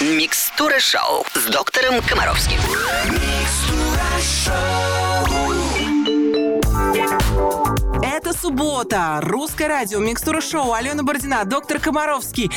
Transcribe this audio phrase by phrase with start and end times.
[0.00, 2.58] Микстура шоу с доктором Комаровским.
[8.02, 9.20] Это суббота.
[9.22, 12.50] Русское радио, микстура шоу, Алена Бородина, доктор Комаровский.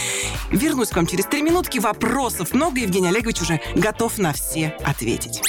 [0.49, 1.77] Вернусь к вам через три минутки.
[1.77, 2.79] Вопросов много.
[2.79, 5.41] Евгений Олегович уже готов на все ответить.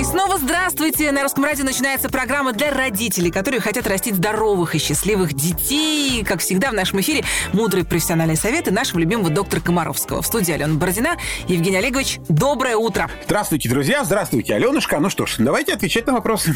[0.00, 1.12] И снова здравствуйте!
[1.12, 6.24] На Русском радио начинается программа для родителей, которые хотят растить здоровых и счастливых детей.
[6.24, 7.22] Как всегда в нашем эфире
[7.52, 10.22] мудрые профессиональные советы нашего любимого доктора Комаровского.
[10.22, 11.18] В студии Алена Бородина.
[11.48, 13.10] Евгений Олегович, доброе утро!
[13.26, 14.02] Здравствуйте, друзья!
[14.02, 15.00] Здравствуйте, Аленушка!
[15.00, 16.54] Ну что ж, давайте отвечать на вопросы.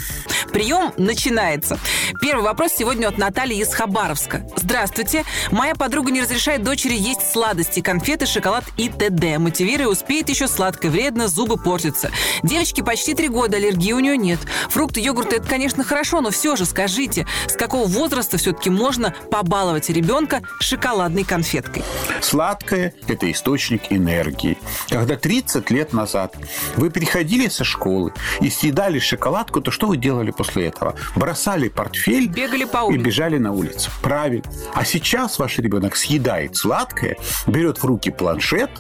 [0.50, 1.78] Прием начинается.
[2.22, 4.46] Первый вопрос сегодня от Натальи из Хабаровска.
[4.56, 5.24] Здравствуйте.
[5.50, 9.38] Моя подруга не разрешает дочери есть сладости, конфеты, шоколад и т.д.
[9.38, 12.10] Мотивируя, успеет еще сладкое, вредно, зубы портятся.
[12.42, 14.38] Девочке почти три года, аллергии у нее нет.
[14.70, 19.90] Фрукты, йогурты– это, конечно, хорошо, но все же скажите, с какого возраста все-таки можно побаловать
[19.90, 21.82] ребенка шоколадной конфеткой?
[22.22, 24.56] Сладкое– это источник энергии.
[24.88, 26.36] Когда 30 лет назад
[26.76, 30.94] вы приходили со школы и съедали шоколадку, то что вы делали после этого?
[31.16, 33.02] Бросали портфель Бегали по и улице.
[33.04, 33.90] бежали на улицу.
[34.00, 34.44] Правильно.
[34.74, 37.16] А сейчас ваш ребенок съедает сладкое,
[37.48, 38.70] берет в руки планшет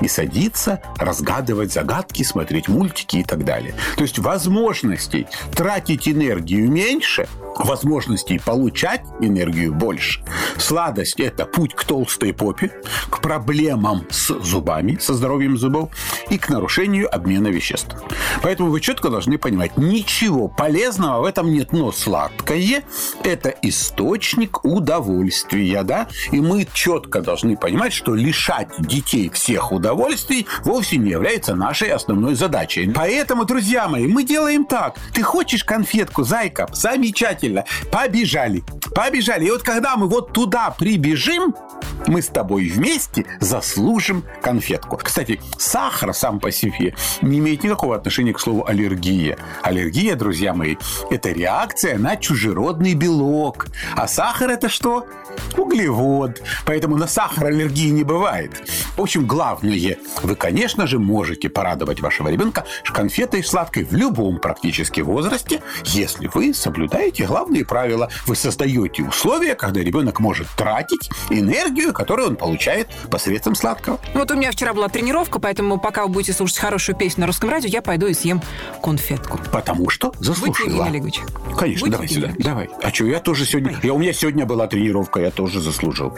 [0.00, 3.74] и садится разгадывать загадки, смотреть мультики и так далее.
[3.96, 7.26] То есть возможностей тратить энергию меньше,
[7.58, 10.24] возможностей получать энергию больше.
[10.58, 12.72] Сладость– это путь к толстой попе,
[13.10, 15.90] к проблемам с зубами, со здоровьем зубов
[16.30, 17.96] и к нарушению обмена веществ.
[18.42, 22.84] Поэтому вы четко должны понимать, ничего полезного в этом нет, но сладкое–
[23.22, 26.08] это источник удовольствия, да?
[26.32, 32.34] И мы четко должны понимать, что лишать детей всех удовольствий вовсе не является нашей основной
[32.34, 32.90] задачей.
[32.92, 34.96] Поэтому, друзья мои, мы делаем так.
[35.12, 36.68] Ты хочешь конфетку, зайка?
[36.72, 37.64] Замечательно.
[37.90, 38.62] Побежали.
[38.94, 39.46] Побежали.
[39.46, 41.54] И вот когда мы вот туда прибежим,
[42.06, 44.96] мы с тобой вместе заслужим конфетку.
[44.96, 49.38] Кстати, сахар сам по себе не имеет никакого отношения к слову аллергия.
[49.62, 50.76] Аллергия, друзья мои,
[51.10, 53.66] это реакция на чужеродный белок.
[53.96, 55.06] А сахар это что?
[55.56, 56.42] Углевод.
[56.66, 58.68] Поэтому на сахар аллергии не бывает.
[58.96, 65.00] В общем, главное, вы, конечно же, можете порадовать вашего ребенка конфетой сладкой в любом практически
[65.00, 68.08] возрасте, если вы соблюдаете главные правила.
[68.26, 73.98] Вы создаете условия, когда ребенок может тратить энергию, которую он получает посредством сладкого.
[74.14, 77.50] Вот у меня вчера была тренировка, поэтому пока вы будете слушать хорошую песню на русском
[77.50, 78.42] радио, я пойду и съем
[78.82, 79.38] конфетку.
[79.52, 80.86] Потому что Будьте, заслужила.
[80.86, 81.20] Олегович.
[81.56, 82.30] Конечно, Будьте, давай сюда.
[82.38, 82.70] Давай.
[82.82, 83.78] А что, я тоже сегодня...
[83.82, 86.16] Я, у меня сегодня была тренировка, я тоже заслужил.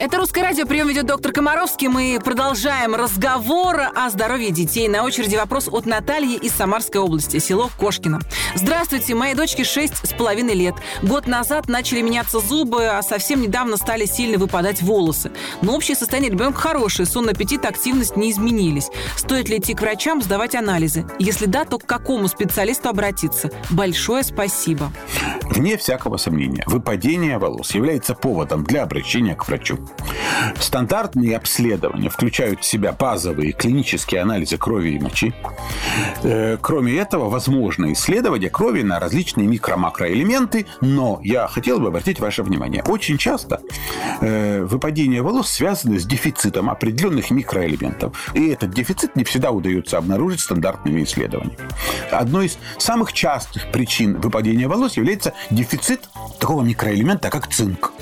[0.00, 0.64] Это «Русское радио».
[0.64, 1.88] Прием ведет доктор Комаровский.
[1.88, 4.88] Мы продолжаем разговор о здоровье детей.
[4.88, 8.18] На очереди вопрос от Натальи из Самарской области, село Кошкино.
[8.54, 10.74] Здравствуйте, моей дочке 6 с половиной лет.
[11.02, 15.32] Год назад начали меняться зубы, а совсем недавно стали сильно выпадать волосы.
[15.60, 18.88] Но общее состояние ребенка хорошее, сон, аппетит, активность не изменились.
[19.16, 21.04] Стоит ли идти к врачам, сдавать анализы?
[21.18, 23.50] Если да, то к какому специалисту обратиться?
[23.68, 24.90] Большое спасибо.
[25.50, 29.78] Вне всякого сомнения, выпадение волос является поводом для обращения к врачу.
[30.58, 35.34] Стандартные обследования включают в себя базовые клинические анализы крови и мочи.
[36.22, 42.42] Э, Кроме этого, возможно исследование крови на различные микро-макроэлементы, но я хотел бы обратить ваше
[42.42, 42.82] внимание.
[42.84, 43.60] Очень часто
[44.20, 48.30] э, выпадение волос связано с дефицитом определенных микроэлементов.
[48.34, 51.58] И этот дефицит не всегда удается обнаружить стандартными исследованиями.
[52.10, 56.08] Одной из самых частых причин выпадения волос является дефицит
[56.38, 57.92] такого микроэлемента, как цинк.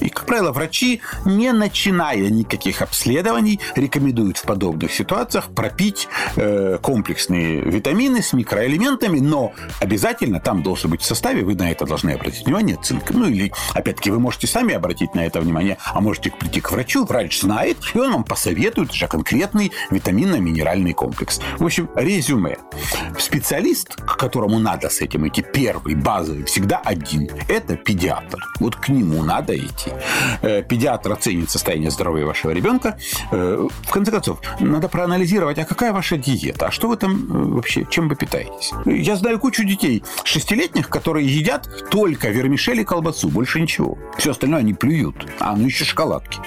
[0.00, 7.60] И, как правило, врачи, не начиная никаких обследований, рекомендуют в подобных ситуациях пропить э, комплексные
[7.60, 12.46] витамины с микроэлементами, но обязательно там должен быть в составе, вы на это должны обратить
[12.46, 13.10] внимание, цинк.
[13.10, 17.04] Ну или, опять-таки, вы можете сами обратить на это внимание, а можете прийти к врачу,
[17.04, 21.40] врач знает, и он вам посоветует уже конкретный витаминно-минеральный комплекс.
[21.58, 22.58] В общем, резюме.
[23.18, 27.30] Специалист, к которому надо с этим идти, первый, базовый, всегда один.
[27.48, 28.38] Это педиатр.
[28.60, 29.83] Вот к нему надо идти.
[30.42, 32.98] Э, Педиатр оценит состояние здоровья вашего ребенка.
[33.30, 37.54] Э, В конце концов, надо проанализировать, а какая ваша диета, а что вы там э,
[37.54, 38.72] вообще, чем вы питаетесь.
[38.84, 43.98] Я знаю кучу детей шестилетних, которые едят только вермишель и колбасу, больше ничего.
[44.18, 45.26] Все остальное они плюют.
[45.40, 46.38] А, ну еще шоколадки.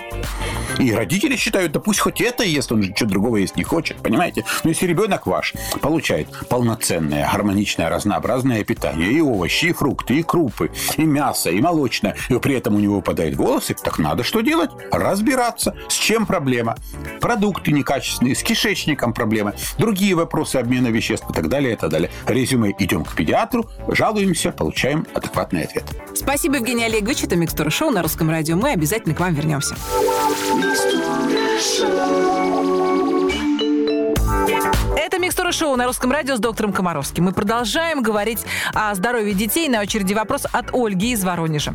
[0.80, 3.98] И родители считают, да пусть хоть это ест, он же ничего другого есть не хочет,
[3.98, 4.46] понимаете?
[4.64, 10.72] Но если ребенок ваш получает полноценное, гармоничное, разнообразное питание, и овощи, и фрукты, и крупы,
[10.98, 14.72] и мясо, и молочное, и при этом у него выпадает волосы, так надо что делать?
[14.92, 15.76] Разбираться.
[15.88, 16.78] С чем проблема?
[17.22, 22.10] Продукты некачественные, с кишечником проблемы, другие вопросы обмена веществ и так далее, и так далее.
[22.28, 25.86] Резюме идем к педиатру, жалуемся, получаем адекватный ответ.
[26.14, 27.24] Спасибо, Евгений Олегович.
[27.24, 28.56] Это «Микстура шоу» на Русском радио.
[28.56, 29.76] Мы обязательно к вам вернемся.
[30.70, 32.37] Это
[35.28, 37.26] «Микстура шоу» на Русском радио с доктором Комаровским.
[37.26, 38.40] Мы продолжаем говорить
[38.74, 39.68] о здоровье детей.
[39.68, 41.74] На очереди вопрос от Ольги из Воронежа.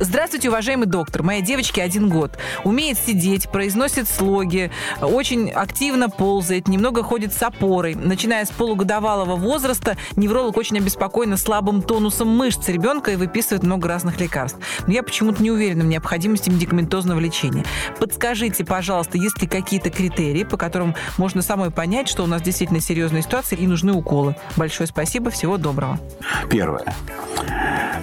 [0.00, 1.22] Здравствуйте, уважаемый доктор.
[1.22, 2.38] Моей девочке один год.
[2.64, 4.70] Умеет сидеть, произносит слоги,
[5.02, 7.94] очень активно ползает, немного ходит с опорой.
[7.94, 14.18] Начиная с полугодовалого возраста, невролог очень обеспокоен слабым тонусом мышц ребенка и выписывает много разных
[14.18, 14.58] лекарств.
[14.86, 17.66] Но я почему-то не уверена в необходимости медикаментозного лечения.
[18.00, 22.80] Подскажите, пожалуйста, есть ли какие-то критерии, по которым можно самой понять, что у нас действительно
[22.94, 24.36] серьезная ситуация и нужны уколы?
[24.56, 25.98] Большое спасибо, всего доброго.
[26.48, 26.94] Первое.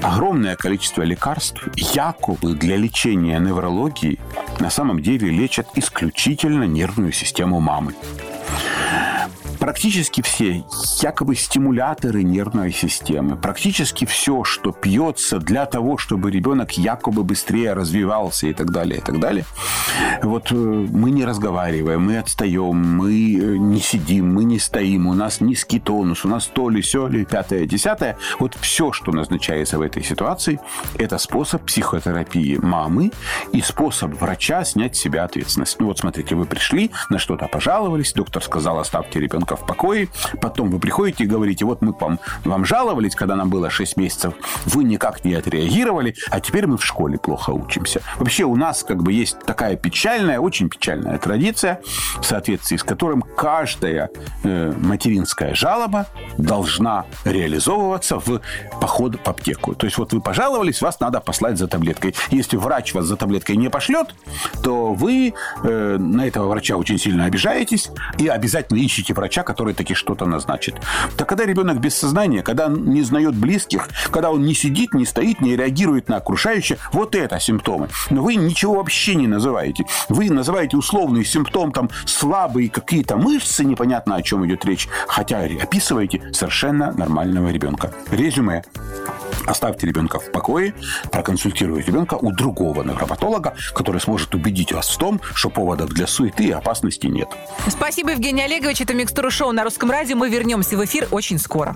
[0.02, 4.20] Огромное количество лекарств якобы для лечения неврологии
[4.60, 7.94] на самом деле лечат исключительно нервную систему мамы
[9.62, 10.64] практически все
[11.04, 18.48] якобы стимуляторы нервной системы, практически все, что пьется для того, чтобы ребенок якобы быстрее развивался
[18.48, 19.46] и так далее, и так далее.
[20.24, 25.14] Вот э, мы не разговариваем, мы отстаем, мы э, не сидим, мы не стоим, у
[25.14, 28.18] нас низкий тонус, у нас то ли, все ли, пятое, десятое.
[28.40, 30.60] Вот все, что назначается в этой ситуации,
[30.98, 33.12] это способ психотерапии мамы
[33.54, 35.80] и способ врача снять с себя ответственность.
[35.80, 40.08] Ну вот смотрите, вы пришли, на что-то пожаловались, доктор сказал, оставьте ребенка ребенка в покое,
[40.42, 44.34] потом вы приходите и говорите, вот мы вам, вам жаловались, когда нам было 6 месяцев,
[44.66, 48.02] вы никак не отреагировали, а теперь мы в школе плохо учимся.
[48.18, 51.80] Вообще у нас как бы есть такая печальная, очень печальная традиция,
[52.20, 54.10] в соответствии с которым каждая
[54.44, 56.08] э, материнская жалоба
[56.38, 58.42] должна реализовываться в
[58.80, 59.76] поход в аптеку.
[59.76, 62.16] То есть вот вы пожаловались, вас надо послать за таблеткой.
[62.32, 64.16] Если врач вас за таблеткой не пошлет,
[64.64, 65.34] то вы
[65.64, 70.26] э, на этого врача очень сильно обижаетесь и обязательно ищите врача, врача, который таки что-то
[70.26, 70.76] назначит.
[71.18, 75.06] Так когда ребенок без сознания, когда он не знает близких, когда он не сидит, не
[75.06, 77.88] стоит, не реагирует на окружающее, вот это симптомы.
[78.10, 79.86] Но вы ничего вообще не называете.
[80.10, 86.22] Вы называете условный симптом, там, слабые какие-то мышцы, непонятно о чем идет речь, хотя описываете
[86.34, 87.92] совершенно нормального ребенка.
[88.12, 88.64] Резюме.
[89.46, 90.74] Оставьте ребенка в покое,
[91.12, 96.46] проконсультируйте ребенка у другого невропатолога, который сможет убедить вас в том, что поводов для суеты
[96.46, 97.30] и опасности нет.
[97.68, 98.82] Спасибо, Евгений Олегович.
[98.82, 100.16] Это «Микстура шоу» на Русском радио.
[100.16, 101.76] Мы вернемся в эфир очень скоро.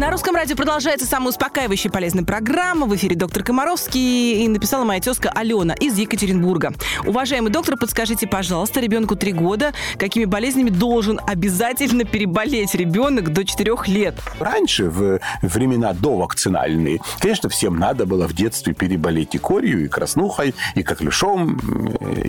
[0.00, 2.86] На русском радио продолжается самая успокаивающая полезная программа.
[2.86, 6.72] В эфире доктор Комаровский и написала моя тезка Алена из Екатеринбурга.
[7.04, 13.76] Уважаемый доктор, подскажите, пожалуйста, ребенку три года, какими болезнями должен обязательно переболеть ребенок до 4
[13.88, 14.14] лет?
[14.38, 20.54] Раньше, в времена довакцинальные, конечно, всем надо было в детстве переболеть и корью, и краснухой,
[20.76, 21.58] и коклюшом,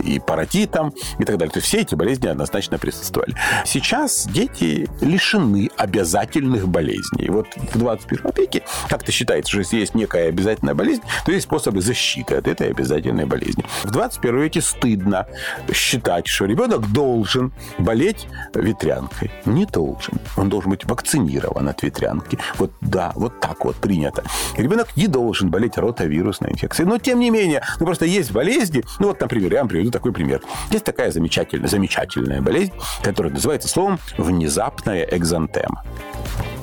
[0.04, 1.50] и паротитом, и так далее.
[1.50, 3.34] То есть все эти болезни однозначно присутствовали.
[3.64, 7.30] Сейчас дети лишены обязательных болезней.
[7.30, 11.80] Вот в 21 веке как-то считается, что если есть некая обязательная болезнь, то есть способы
[11.80, 13.64] защиты от этой обязательной болезни.
[13.84, 15.26] В 21 веке стыдно
[15.72, 19.30] считать, что ребенок должен болеть ветрянкой.
[19.44, 20.14] Не должен.
[20.36, 22.38] Он должен быть вакцинирован от ветрянки.
[22.58, 24.24] Вот да, вот так вот принято.
[24.56, 26.88] Ребенок не должен болеть ротовирусной инфекцией.
[26.88, 28.82] Но тем не менее, ну просто есть болезни.
[28.98, 30.42] Ну вот, например, я вам приведу такой пример.
[30.70, 32.72] Есть такая замечательная, замечательная болезнь,
[33.02, 35.84] которая называется словом внезапная экзантема.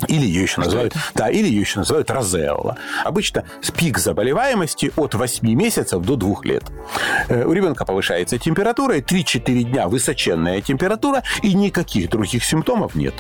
[0.08, 2.78] Или ее еще называют, да, или ее еще называют розелла.
[3.04, 3.46] Обычно
[3.78, 6.64] пик заболеваемости от 8 месяцев до 2 лет.
[7.30, 13.14] Э, у ребенка повышается температура, и 3-4 дня высоченная температура, и никаких других симптомов нет.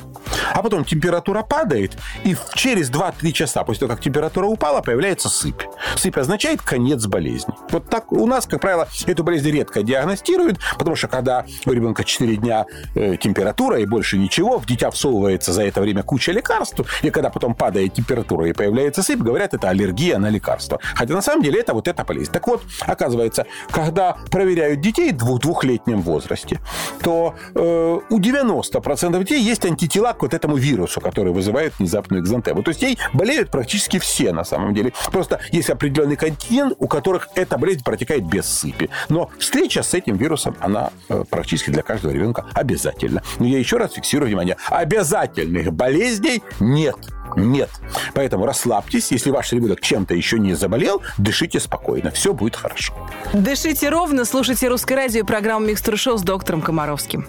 [0.53, 5.61] А потом температура падает, и через 2-3 часа после того, как температура упала, появляется сыпь.
[5.95, 7.53] Сыпь означает конец болезни.
[7.69, 12.03] Вот так у нас, как правило, эту болезнь редко диагностируют, потому что когда у ребенка
[12.03, 16.81] 4 дня э, температура и больше ничего, в дитя всовывается за это время куча лекарств,
[17.01, 20.79] и когда потом падает температура и появляется сыпь, говорят, это аллергия на лекарства.
[20.95, 22.31] Хотя на самом деле это вот эта болезнь.
[22.31, 26.59] Так вот, оказывается, когда проверяют детей в двухлетнем возрасте,
[27.03, 32.63] то э, у 90% детей есть антитела к вот этому вирусу, который вызывает внезапную экзантему.
[32.63, 34.93] То есть ей болеют практически все на самом деле.
[35.11, 38.89] Просто есть определенный континент, у которых эта болезнь протекает без сыпи.
[39.09, 43.21] Но встреча с этим вирусом, она э, практически для каждого ребенка обязательна.
[43.37, 44.55] Но я еще раз фиксирую внимание.
[44.69, 46.95] Обязательных болезней нет.
[47.35, 47.69] Нет.
[48.13, 49.11] Поэтому расслабьтесь.
[49.11, 52.11] Если ваш ребенок чем-то еще не заболел, дышите спокойно.
[52.11, 52.93] Все будет хорошо.
[53.33, 57.27] Дышите ровно, слушайте «Русское радио» и программу «Микстур Шоу» с доктором Комаровским.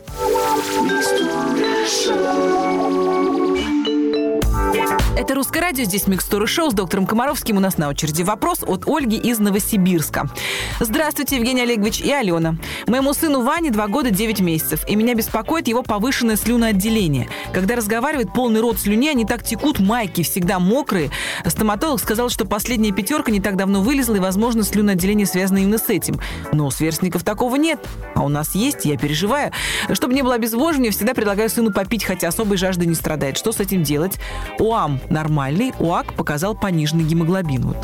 [5.30, 7.56] Это «Русское радио», здесь «Микстура шоу» с доктором Комаровским.
[7.56, 10.28] У нас на очереди вопрос от Ольги из Новосибирска.
[10.80, 12.56] Здравствуйте, Евгений Олегович и Алена.
[12.88, 17.28] Моему сыну Ване 2 года 9 месяцев, и меня беспокоит его повышенное слюноотделение.
[17.52, 21.12] Когда разговаривает полный рот слюни, они так текут, майки всегда мокрые.
[21.46, 25.88] Стоматолог сказал, что последняя пятерка не так давно вылезла, и, возможно, слюноотделение связано именно с
[25.90, 26.18] этим.
[26.50, 27.78] Но у сверстников такого нет.
[28.16, 29.52] А у нас есть, я переживаю.
[29.92, 33.38] Чтобы не было обезвоживания, всегда предлагаю сыну попить, хотя особой жажды не страдает.
[33.38, 34.18] Что с этим делать?
[34.58, 37.62] УАМ нормальный, УАК показал пониженный гемоглобин.
[37.62, 37.76] Вот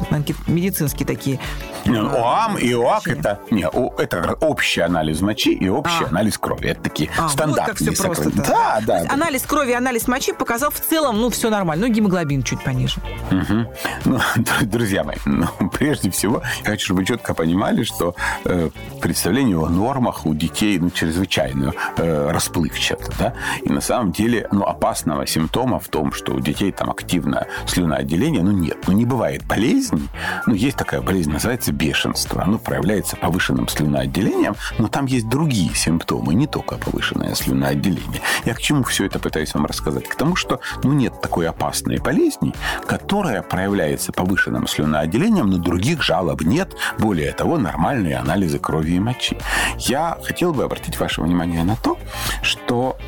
[0.46, 1.38] медицинские такие.
[1.86, 3.66] ОАМ и ОАК это, не,
[4.00, 6.08] это общий анализ мочи и общий а.
[6.08, 6.68] анализ крови.
[6.70, 9.12] Это такие а, стандартные вот как все просто Да, да, да.
[9.12, 11.86] Анализ крови и анализ мочи показал в целом, ну, все нормально.
[11.86, 13.00] Ну, гемоглобин чуть пониже.
[13.30, 13.72] Угу.
[14.06, 14.20] Ну,
[14.62, 18.14] друзья мои, ну, прежде всего, я хочу, чтобы вы четко понимали, что
[18.44, 23.12] э, представление о нормах у детей ну, чрезвычайно э, расплывчато.
[23.18, 23.34] Да?
[23.62, 26.90] И на самом деле ну, опасного симптома в том, что у детей там
[27.26, 30.08] активное слюноотделение, ну нет, ну не бывает болезни.
[30.46, 32.42] Ну есть такая болезнь, называется бешенство.
[32.42, 38.20] Оно проявляется повышенным слюноотделением, но там есть другие симптомы, не только повышенное слюноотделение.
[38.44, 40.08] Я к чему все это пытаюсь вам рассказать?
[40.08, 42.54] К тому, что ну нет такой опасной болезни,
[42.86, 46.74] которая проявляется повышенным слюноотделением, но других жалоб нет.
[46.98, 49.36] Более того, нормальные анализы крови и мочи.
[49.78, 51.98] Я хотел бы обратить ваше внимание на то,
[52.42, 52.98] что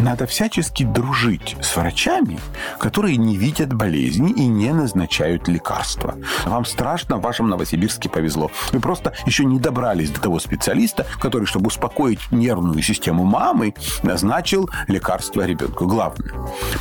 [0.00, 2.38] надо всячески дружить с врачами,
[2.78, 6.14] которые не видят болезни и не назначают лекарства.
[6.44, 8.50] Вам страшно, в вашем Новосибирске повезло.
[8.72, 14.70] Вы просто еще не добрались до того специалиста, который, чтобы успокоить нервную систему мамы, назначил
[14.86, 15.86] лекарство ребенку.
[15.86, 16.32] Главное,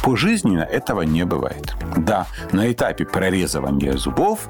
[0.04, 1.76] пожизненно этого не бывает.
[1.96, 4.48] Да, на этапе прорезывания зубов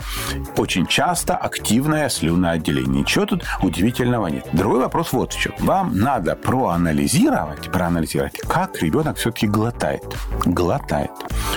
[0.58, 3.02] очень часто активное слюноотделение.
[3.02, 4.48] Ничего тут удивительного нет.
[4.54, 5.54] Другой вопрос вот в чем.
[5.60, 10.04] Вам надо проанализировать, проанализировать, как ребенок все-таки глотает.
[10.44, 11.12] Глотает.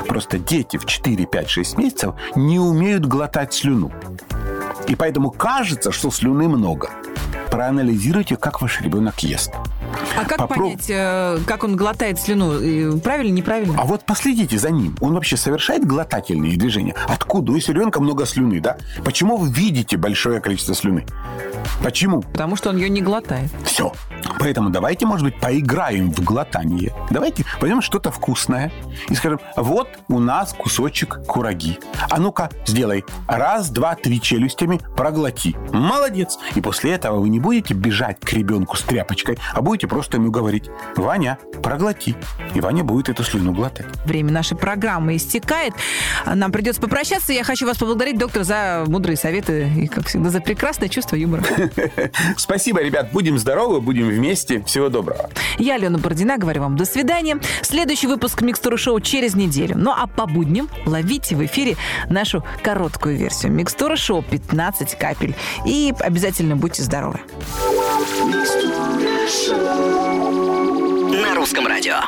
[0.06, 3.90] Просто дети в 4, 5, 6 месяцев не умеют глотать слюну.
[4.86, 6.90] И поэтому кажется, что слюны много.
[7.50, 9.52] Проанализируйте, как ваш ребенок ест.
[10.16, 10.58] А как Попроб...
[10.58, 12.98] понять, э, как он глотает слюну?
[13.00, 13.76] Правильно, неправильно?
[13.78, 14.96] А вот последите за ним.
[15.00, 16.94] Он вообще совершает глотательные движения?
[17.08, 17.52] Откуда?
[17.52, 18.76] У ребенка много слюны, да?
[19.04, 21.06] Почему вы видите большое количество слюны?
[21.82, 22.22] Почему?
[22.22, 23.50] Потому что он ее не глотает.
[23.64, 23.92] Все.
[24.38, 26.92] Поэтому давайте, может быть, поиграем в глотание.
[27.10, 28.72] Давайте возьмем что-то вкусное
[29.08, 31.78] и скажем, вот у нас кусочек кураги.
[32.08, 35.56] А ну-ка, сделай раз, два, три челюстями, проглоти.
[35.72, 36.38] Молодец.
[36.54, 40.30] И после этого вы не будете бежать к ребенку с тряпочкой, а будете просто ему
[40.30, 42.16] говорить, Ваня, проглоти.
[42.54, 43.86] И Ваня будет эту слюну глотать.
[44.04, 45.74] Время нашей программы истекает.
[46.26, 47.32] Нам придется попрощаться.
[47.32, 51.44] Я хочу вас поблагодарить, доктор, за мудрые советы и, как всегда, за прекрасное чувство юмора.
[52.36, 53.10] Спасибо, ребят.
[53.12, 54.62] Будем здоровы, будем вместе.
[54.64, 55.30] Всего доброго.
[55.58, 57.40] Я, Алена Бородина, говорю вам до свидания.
[57.62, 59.76] Следующий выпуск Микстуры Шоу через неделю.
[59.76, 61.76] Ну а по будням ловите в эфире
[62.08, 63.52] нашу короткую версию.
[63.52, 65.34] Микстура Шоу 15 капель.
[65.66, 67.20] И обязательно будьте здоровы.
[71.22, 72.00] На русском радио.